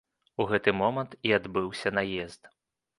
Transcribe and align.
У 0.39 0.47
гэты 0.51 0.73
момант 0.79 1.11
і 1.29 1.37
адбыўся 1.39 1.95
наезд. 1.99 2.55